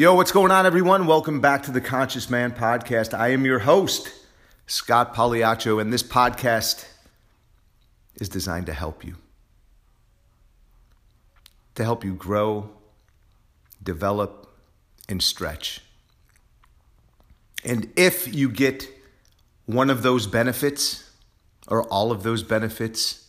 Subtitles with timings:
[0.00, 1.08] Yo, what's going on, everyone?
[1.08, 3.12] Welcome back to the Conscious Man Podcast.
[3.18, 4.12] I am your host,
[4.68, 6.86] Scott Pagliaccio, and this podcast
[8.20, 9.16] is designed to help you.
[11.74, 12.70] To help you grow,
[13.82, 14.48] develop,
[15.08, 15.80] and stretch.
[17.64, 18.88] And if you get
[19.66, 21.10] one of those benefits,
[21.66, 23.26] or all of those benefits,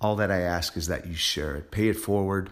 [0.00, 2.50] all that I ask is that you share it, pay it forward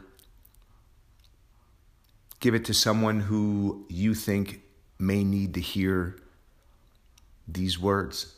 [2.43, 4.61] give it to someone who you think
[4.99, 6.21] may need to hear
[7.47, 8.35] these words.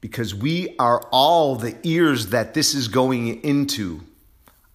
[0.00, 4.02] Because we are all the ears that this is going into.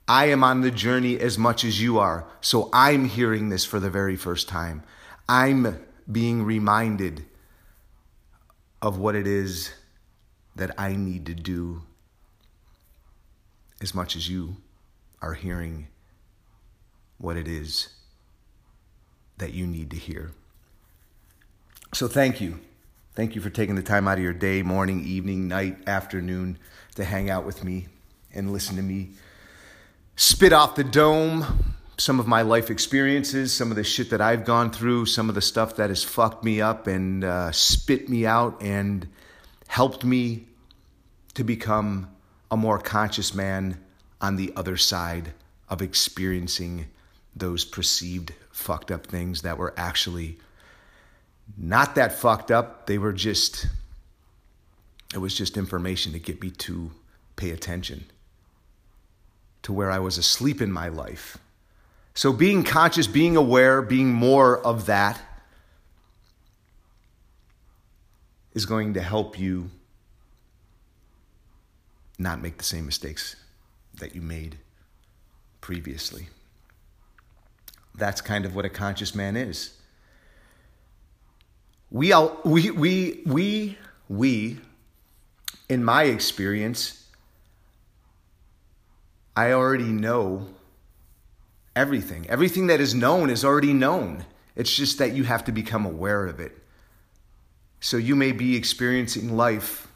[0.07, 2.27] I am on the journey as much as you are.
[2.41, 4.83] So I'm hearing this for the very first time.
[5.29, 5.79] I'm
[6.11, 7.25] being reminded
[8.81, 9.71] of what it is
[10.55, 11.83] that I need to do
[13.81, 14.57] as much as you
[15.21, 15.87] are hearing
[17.19, 17.89] what it is
[19.37, 20.31] that you need to hear.
[21.93, 22.59] So thank you.
[23.13, 26.57] Thank you for taking the time out of your day, morning, evening, night, afternoon
[26.95, 27.87] to hang out with me
[28.33, 29.11] and listen to me
[30.19, 31.45] spit off the dome
[31.97, 35.35] some of my life experiences, some of the shit that I've gone through, some of
[35.35, 39.07] the stuff that has fucked me up and uh, spit me out and
[39.67, 40.45] helped me
[41.35, 42.09] to become
[42.51, 43.79] a more conscious man
[44.19, 45.31] on the other side
[45.69, 46.87] of experiencing
[47.35, 50.37] those perceived fucked up things that were actually
[51.57, 52.85] not that fucked up.
[52.85, 53.67] They were just,
[55.13, 56.91] it was just information to get me to
[57.35, 58.05] pay attention
[59.63, 61.37] to where I was asleep in my life.
[62.13, 65.21] So being conscious, being aware, being more of that
[68.53, 69.69] is going to help you
[72.17, 73.35] not make the same mistakes
[73.95, 74.57] that you made
[75.61, 76.27] previously.
[77.99, 79.73] That's kind of what a conscious man is.
[81.91, 83.77] We, all, we, we, we,
[84.07, 84.59] we,
[85.67, 87.05] in my experience,
[89.35, 90.47] I already know
[91.75, 92.25] everything.
[92.29, 94.25] Everything that is known is already known.
[94.55, 96.57] It's just that you have to become aware of it.
[97.79, 99.87] So you may be experiencing life,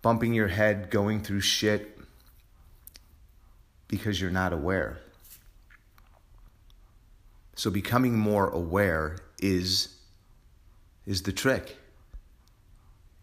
[0.00, 1.98] bumping your head, going through shit
[3.88, 5.00] because you're not aware.
[7.54, 9.96] So becoming more aware is
[11.04, 11.76] is the trick.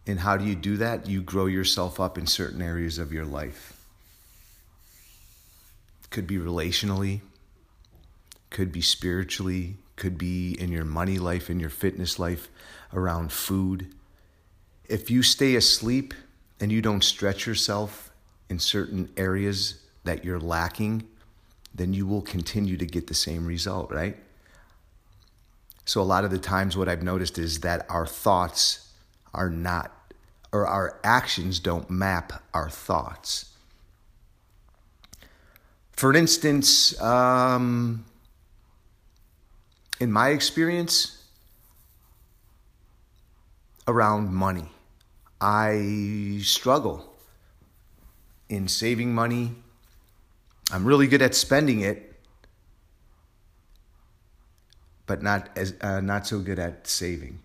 [0.05, 1.07] And how do you do that?
[1.07, 3.73] You grow yourself up in certain areas of your life.
[6.09, 7.21] Could be relationally,
[8.49, 12.49] could be spiritually, could be in your money life, in your fitness life,
[12.93, 13.93] around food.
[14.85, 16.13] If you stay asleep
[16.59, 18.11] and you don't stretch yourself
[18.49, 21.07] in certain areas that you're lacking,
[21.73, 24.17] then you will continue to get the same result, right?
[25.85, 28.91] So, a lot of the times, what I've noticed is that our thoughts
[29.33, 29.91] are not,
[30.51, 33.45] or our actions don't map our thoughts.
[35.91, 38.05] For instance, um,
[39.99, 41.23] in my experience,
[43.87, 44.69] around money,
[45.41, 47.17] I struggle
[48.47, 49.55] in saving money
[50.71, 52.13] I'm really good at spending it,
[55.07, 57.39] but not as uh, not so good at saving.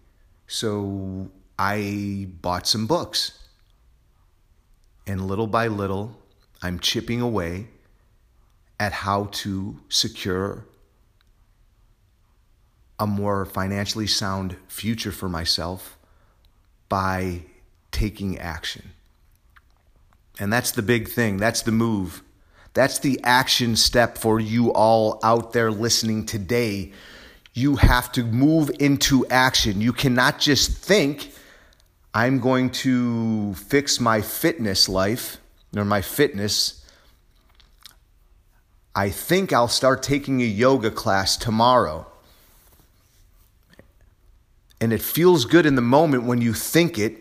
[0.47, 3.39] So I bought some books,
[5.07, 6.19] and little by little,
[6.63, 7.69] I'm chipping away
[8.79, 10.67] at how to secure
[12.99, 15.97] a more financially sound future for myself
[16.89, 17.43] by
[17.91, 18.91] taking action.
[20.39, 21.39] And that's the big thing.
[21.39, 22.23] That's the move
[22.75, 26.93] that's the action step for you all out there listening today.
[27.55, 29.81] You have to move into action.
[29.81, 31.31] You cannot just think,
[32.13, 35.39] I'm going to fix my fitness life
[35.77, 36.85] or my fitness.
[38.93, 42.09] I think I'll start taking a yoga class tomorrow.
[44.81, 47.21] And it feels good in the moment when you think it,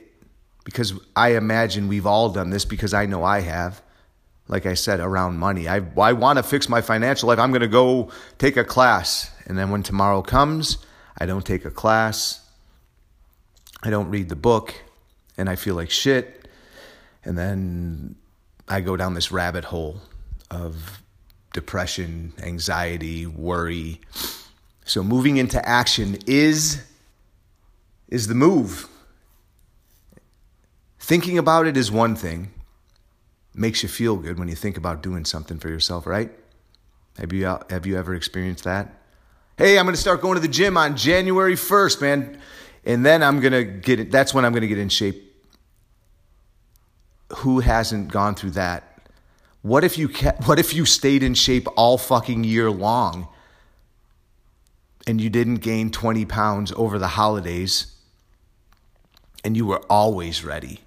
[0.64, 3.84] because I imagine we've all done this because I know I have
[4.48, 5.68] like I said, around money.
[5.68, 7.40] I, I want to fix my financial life.
[7.40, 9.32] I'm going to go take a class.
[9.46, 10.78] And then when tomorrow comes,
[11.18, 12.42] I don't take a class.
[13.82, 14.74] I don't read the book
[15.38, 16.48] and I feel like shit.
[17.26, 18.16] And then
[18.68, 20.02] I go down this rabbit hole
[20.52, 21.02] of
[21.54, 24.02] depression, anxiety, worry.
[24.86, 26.84] So moving into action is
[28.10, 28.88] is the move.
[31.00, 32.52] Thinking about it is one thing
[33.54, 36.32] makes you feel good when you think about doing something for yourself, right?
[37.18, 38.94] Have you have you ever experienced that?
[39.58, 42.40] Hey, I'm going to start going to the gym on January 1st, man.
[42.86, 44.12] And then I'm going to get it.
[44.12, 45.32] That's when I'm going to get in shape.
[47.38, 49.10] Who hasn't gone through that?
[49.62, 53.28] What if you kept, what if you stayed in shape all fucking year long
[55.08, 57.96] and you didn't gain 20 pounds over the holidays
[59.44, 60.82] and you were always ready?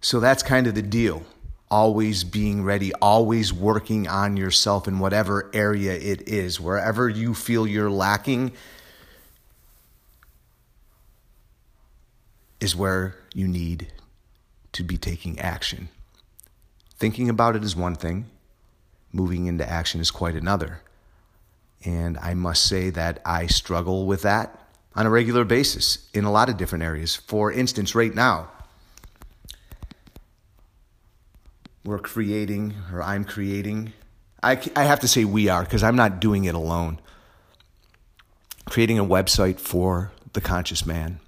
[0.00, 1.24] So that's kind of the deal.
[1.68, 6.60] Always being ready, always working on yourself in whatever area it is.
[6.60, 8.52] Wherever you feel you're lacking
[12.60, 13.92] is where you need
[14.72, 15.88] to be taking action.
[16.94, 18.26] Thinking about it is one thing,
[19.12, 20.82] moving into action is quite another.
[21.84, 24.58] And I must say that I struggle with that
[24.94, 27.14] on a regular basis in a lot of different areas.
[27.14, 28.50] For instance, right now,
[31.86, 33.92] we're creating, or I'm creating.
[34.42, 37.00] I, I have to say we are because I'm not doing it alone.
[38.66, 41.20] Creating a website for the conscious man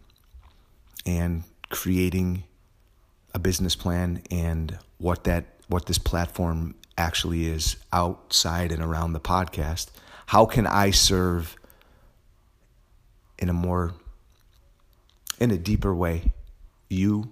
[1.06, 2.42] and creating
[3.32, 9.20] a business plan and what that what this platform actually is outside and around the
[9.20, 9.88] podcast.
[10.26, 11.56] How can I serve
[13.38, 13.94] in a more
[15.38, 16.32] in a deeper way
[16.88, 17.30] you,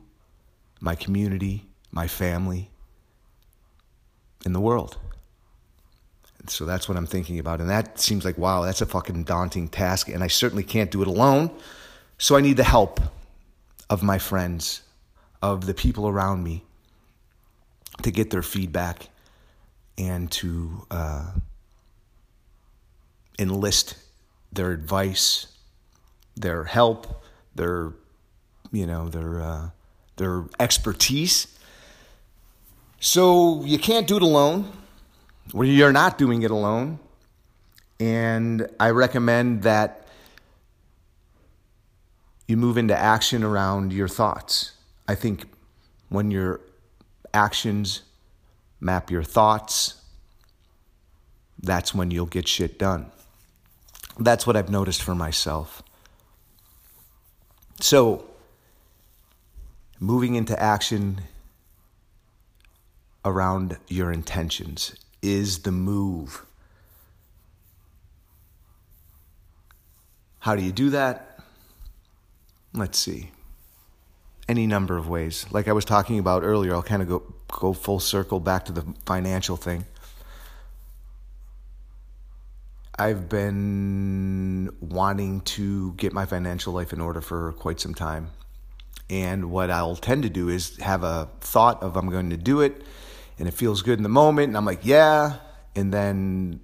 [0.81, 2.71] my community, my family,
[4.47, 4.97] in the world.
[6.47, 7.61] So that's what I'm thinking about.
[7.61, 10.09] And that seems like, wow, that's a fucking daunting task.
[10.09, 11.51] And I certainly can't do it alone.
[12.19, 13.01] So I need the help
[13.91, 14.83] of my friends,
[15.43, 16.63] of the people around me
[18.03, 19.09] to get their feedback
[19.99, 21.33] and to uh,
[23.39, 23.97] enlist
[24.53, 25.49] their advice,
[26.37, 27.25] their help,
[27.57, 27.93] their,
[28.71, 29.71] you know, their, uh,
[30.17, 31.49] their expertise
[33.07, 34.69] so you can't do it alone,
[35.55, 36.99] you're not doing it alone.
[38.01, 40.09] And I recommend that
[42.49, 44.73] you move into action around your thoughts.
[45.07, 45.45] I think
[46.09, 46.61] when your
[47.33, 48.03] actions
[48.81, 50.03] map your thoughts,
[51.63, 53.13] that's when you'll get shit done.
[54.19, 55.81] That's what I've noticed for myself.
[57.81, 58.29] So,
[60.01, 61.21] moving into action
[63.27, 66.47] around your intentions is the move.
[70.39, 71.41] How do you do that?
[72.73, 73.33] Let's see.
[74.49, 75.45] Any number of ways.
[75.51, 78.73] Like I was talking about earlier, I'll kind of go, go full circle back to
[78.73, 79.87] the financial thing.
[82.97, 88.31] I've been wanting to get my financial life in order for quite some time.
[89.11, 92.61] And what I'll tend to do is have a thought of I'm going to do
[92.61, 92.83] it
[93.39, 94.49] and it feels good in the moment.
[94.49, 95.37] And I'm like, yeah.
[95.75, 96.61] And then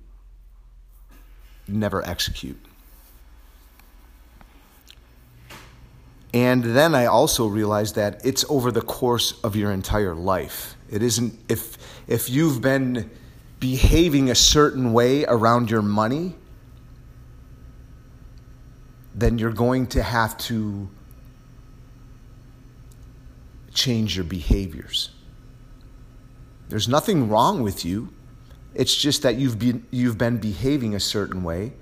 [1.68, 2.58] never execute.
[6.34, 10.76] And then I also realized that it's over the course of your entire life.
[10.90, 11.76] It isn't if
[12.06, 13.10] if you've been
[13.60, 16.34] behaving a certain way around your money,
[19.14, 20.88] then you're going to have to
[23.74, 25.10] change your behaviors.
[26.72, 28.14] There's nothing wrong with you.
[28.74, 31.74] It's just that you've been, you've been behaving a certain way,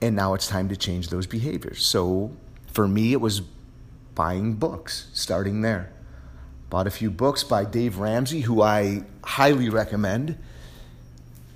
[0.00, 1.84] and now it's time to change those behaviors.
[1.84, 2.30] So
[2.72, 3.42] for me, it was
[4.14, 5.92] buying books, starting there.
[6.70, 10.38] Bought a few books by Dave Ramsey, who I highly recommend.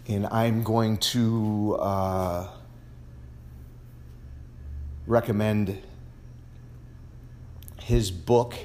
[0.09, 2.49] And I'm going to uh,
[5.07, 5.81] recommend
[7.81, 8.57] his book.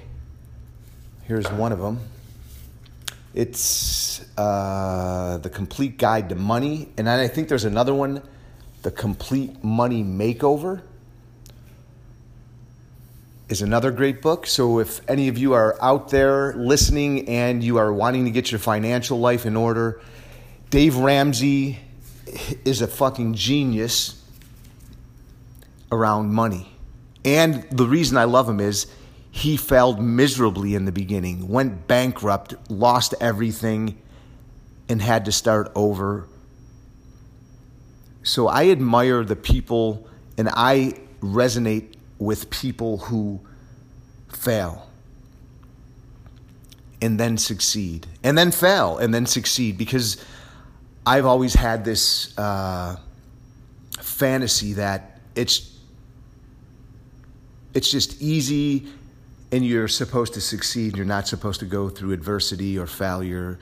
[1.26, 2.00] Here's one of them.
[3.36, 6.88] It's uh, The Complete Guide to Money.
[6.98, 8.24] And I think there's another one,
[8.82, 10.82] The Complete Money Makeover
[13.50, 14.48] is another great book.
[14.48, 18.52] So if any of you are out there listening and you are wanting to get
[18.52, 20.02] your financial life in order,
[20.70, 21.80] Dave Ramsey
[22.64, 24.24] is a fucking genius
[25.92, 26.72] around money.
[27.26, 28.88] And the reason I love him is
[29.36, 34.02] he failed miserably in the beginning, went bankrupt, lost everything,
[34.88, 36.26] and had to start over.
[38.24, 43.42] So I admire the people and I resonate with people who
[44.30, 44.90] fail
[47.02, 50.16] and then succeed, and then fail and then succeed because
[51.06, 52.96] I've always had this uh,
[54.00, 55.78] fantasy that it's
[57.74, 58.88] it's just easy
[59.52, 60.98] and you're supposed to succeed.
[60.98, 63.60] You're not supposed to go through adversity or failure.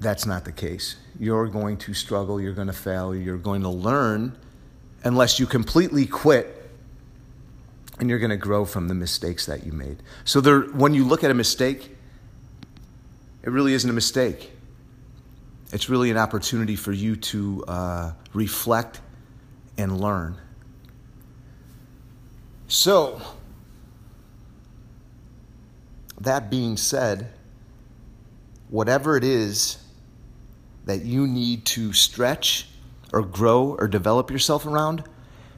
[0.00, 0.96] that's not the case.
[1.18, 4.36] You're going to struggle, you're going to fail, you're going to learn
[5.04, 6.56] unless you completely quit
[7.98, 9.98] and you're going to grow from the mistakes that you made.
[10.24, 11.94] So there, when you look at a mistake,
[13.42, 14.52] it really isn't a mistake.
[15.72, 19.00] It's really an opportunity for you to uh, reflect
[19.76, 20.36] and learn.
[22.70, 23.20] So,
[26.20, 27.32] that being said,
[28.68, 29.78] whatever it is
[30.84, 32.68] that you need to stretch
[33.12, 35.02] or grow or develop yourself around,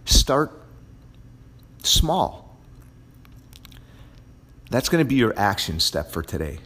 [0.07, 0.59] start
[1.83, 2.57] small.
[4.71, 6.61] That's going to be your action step for today.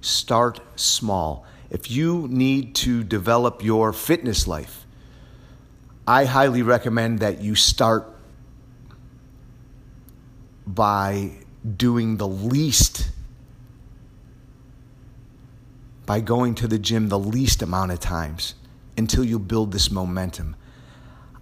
[0.00, 1.44] Start small.
[1.70, 4.86] If you need to develop your fitness life,
[6.06, 8.14] I highly recommend that you start
[10.74, 11.30] by
[11.76, 13.10] doing the least,
[16.06, 18.54] by going to the gym the least amount of times
[18.96, 20.56] until you build this momentum.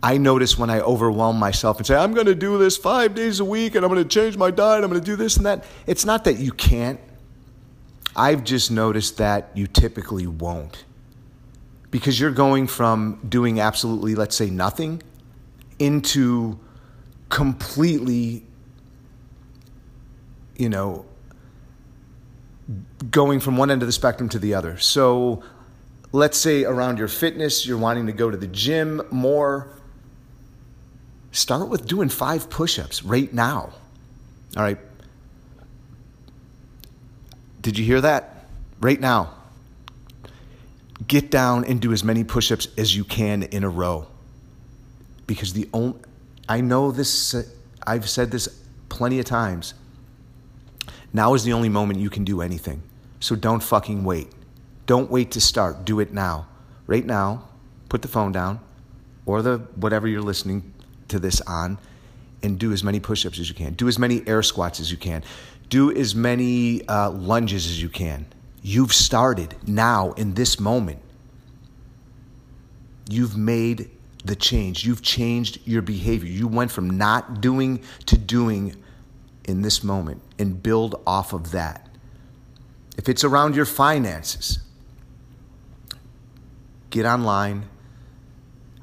[0.03, 3.41] I notice when I overwhelm myself and say, I'm going to do this five days
[3.41, 5.47] a week and I'm going to change my diet, I'm going to do this and
[5.47, 5.65] that.
[5.87, 7.01] It's not that you can't.
[8.15, 10.85] I've just noticed that you typically won't.
[11.91, 15.03] Because you're going from doing absolutely, let's say, nothing
[15.79, 16.59] into
[17.29, 18.45] completely,
[20.59, 21.05] you know,
[23.11, 24.79] going from one end of the spectrum to the other.
[24.79, 25.43] So
[26.13, 29.71] let's say around your fitness, you're wanting to go to the gym more
[31.37, 33.71] Start with doing five push ups right now.
[34.57, 34.79] All right.
[37.61, 38.47] Did you hear that?
[38.81, 39.35] Right now.
[41.07, 44.07] Get down and do as many push ups as you can in a row.
[45.27, 45.99] Because the only,
[46.49, 47.35] I know this,
[47.87, 48.49] I've said this
[48.89, 49.75] plenty of times.
[51.13, 52.83] Now is the only moment you can do anything.
[53.21, 54.29] So don't fucking wait.
[54.87, 55.85] Don't wait to start.
[55.85, 56.47] Do it now.
[56.87, 57.49] Right now,
[57.89, 58.61] put the phone down
[59.25, 60.73] or the whatever you're listening
[61.09, 61.79] to this on
[62.43, 63.75] and do as many push ups as you can.
[63.75, 65.25] Do as many air squats as you can.
[65.69, 68.27] Do as many uh, lunges as you can.
[68.63, 71.01] You've started now in this moment.
[73.09, 73.91] You've made
[74.25, 74.85] the change.
[74.85, 76.31] You've changed your behavior.
[76.31, 78.77] You went from not doing to doing
[79.47, 81.89] in this moment and build off of that.
[82.99, 84.59] If it's around your finances,
[86.91, 87.69] get online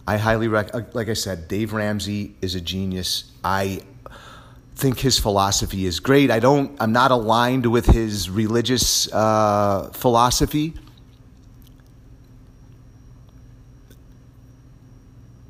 [0.06, 0.74] I highly rec.
[0.76, 3.32] Uh, like I said, Dave Ramsey is a genius.
[3.44, 3.82] I
[4.76, 6.30] think his philosophy is great.
[6.30, 6.76] I don't.
[6.82, 10.74] I'm not aligned with his religious uh, philosophy.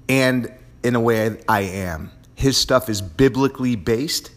[0.07, 0.53] And
[0.83, 2.11] in a way, I am.
[2.35, 4.29] His stuff is biblically based,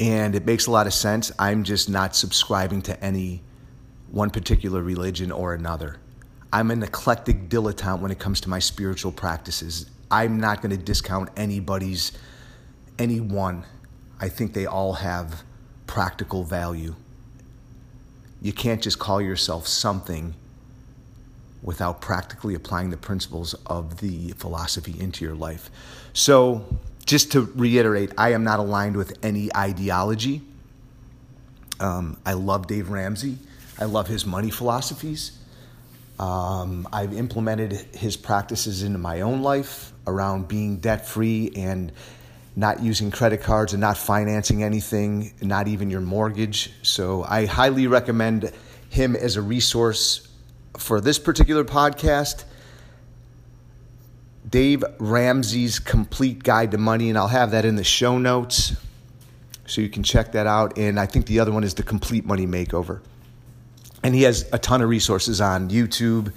[0.00, 1.30] and it makes a lot of sense.
[1.38, 3.42] I'm just not subscribing to any
[4.10, 5.96] one particular religion or another.
[6.52, 9.88] I'm an eclectic dilettante when it comes to my spiritual practices.
[10.10, 12.12] I'm not going to discount anybody's,
[12.98, 13.64] any one.
[14.18, 15.42] I think they all have
[15.86, 16.96] practical value.
[18.40, 20.34] You can't just call yourself something
[21.62, 25.70] without practically applying the principles of the philosophy into your life.
[26.14, 26.64] So,
[27.10, 30.42] just to reiterate, I am not aligned with any ideology.
[31.80, 33.36] Um, I love Dave Ramsey.
[33.80, 35.36] I love his money philosophies.
[36.20, 41.90] Um, I've implemented his practices into my own life around being debt free and
[42.54, 46.72] not using credit cards and not financing anything, not even your mortgage.
[46.82, 48.52] So I highly recommend
[48.88, 50.28] him as a resource
[50.78, 52.44] for this particular podcast.
[54.50, 58.74] Dave Ramsey's Complete Guide to Money, and I'll have that in the show notes
[59.66, 60.76] so you can check that out.
[60.76, 63.00] And I think the other one is The Complete Money Makeover
[64.02, 66.32] and he has a ton of resources on YouTube,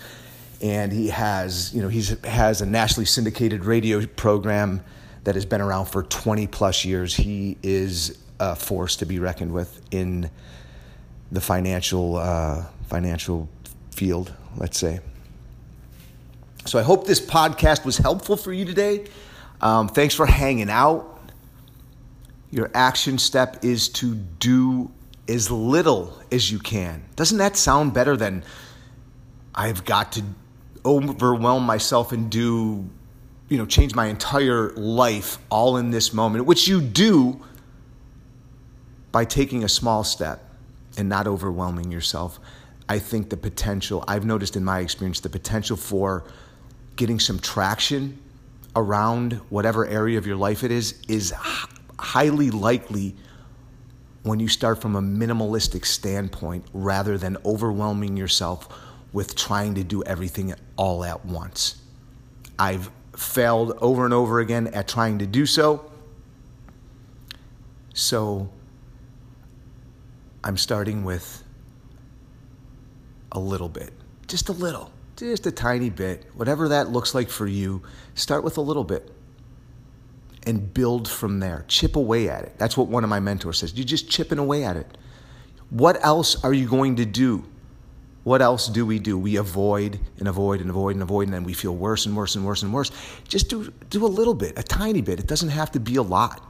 [0.62, 4.84] and he has you know he has a nationally syndicated radio program
[5.24, 7.16] that has been around for 20 plus years.
[7.16, 10.30] He is a force to be reckoned with in
[11.32, 13.50] the financial uh, financial
[13.92, 15.00] field, let's say.
[16.66, 19.06] So I hope this podcast was helpful for you today.
[19.62, 21.20] Um, thanks for hanging out.
[22.52, 24.92] Your action step is to do
[25.28, 27.04] as little as you can.
[27.16, 28.44] Doesn't that sound better than
[29.54, 30.24] I've got to
[30.86, 32.90] overwhelm myself and do,
[33.50, 37.42] you know, change my entire life all in this moment, which you do
[39.12, 40.50] by taking a small step
[40.98, 42.40] and not overwhelming yourself.
[42.88, 46.26] I think the potential, I've noticed in my experience, the potential for
[46.96, 48.20] getting some traction
[48.76, 51.32] around whatever area of your life it is, is
[52.00, 53.16] highly likely
[54.24, 58.68] when you start from a minimalistic standpoint rather than overwhelming yourself
[59.12, 61.76] with trying to do everything all at once.
[62.58, 65.92] I've failed over and over again at trying to do so.
[67.94, 68.50] So
[70.44, 71.44] I'm starting with
[73.32, 73.92] a little bit,
[74.28, 77.82] just a little, just a tiny bit, whatever that looks like for you.
[78.16, 79.12] Start with a little bit
[80.46, 81.66] and build from there.
[81.68, 82.58] Chip away at it.
[82.58, 83.74] That's what one of my mentors says.
[83.76, 84.98] You're just chipping away at it.
[85.70, 87.46] What else are you going to do?
[88.24, 89.18] What else do we do?
[89.18, 92.36] We avoid and avoid and avoid and avoid, and then we feel worse and worse
[92.36, 92.92] and worse and worse.
[93.28, 95.20] Just do, do a little bit, a tiny bit.
[95.20, 96.42] It doesn't have to be a lot.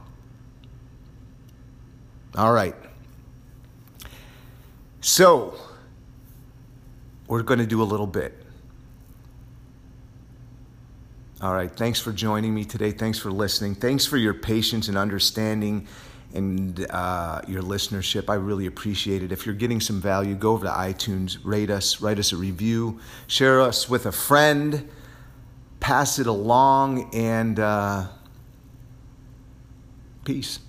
[2.36, 2.76] All right.
[5.00, 5.56] So,
[7.26, 8.43] we're going to do a little bit.
[11.44, 11.70] All right.
[11.70, 12.90] Thanks for joining me today.
[12.90, 13.74] Thanks for listening.
[13.74, 15.86] Thanks for your patience and understanding
[16.32, 18.30] and uh, your listenership.
[18.30, 19.30] I really appreciate it.
[19.30, 22.98] If you're getting some value, go over to iTunes, rate us, write us a review,
[23.26, 24.88] share us with a friend,
[25.80, 28.06] pass it along, and uh,
[30.24, 30.60] peace.